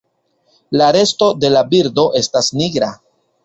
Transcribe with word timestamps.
La 0.81 0.87
resto 0.95 1.29
de 1.45 1.53
la 1.57 1.63
birdo 1.77 2.09
estas 2.23 2.53
nigra. 2.63 2.95